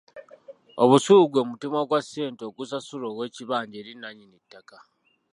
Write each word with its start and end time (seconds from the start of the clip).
Obusuulu 0.83 1.23
gwe 1.31 1.41
mutemwa 1.49 1.81
gwa 1.89 1.99
ssente 2.03 2.43
ogusasulwa 2.49 3.07
ow'ekibanja 3.11 3.75
eri 3.81 3.93
nannyini 3.95 4.37
ttaka. 4.43 4.77